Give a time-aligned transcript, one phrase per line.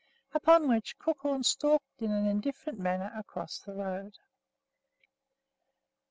[0.33, 4.17] Upon which, Crookhorn stalked in an indifferent manner across the road.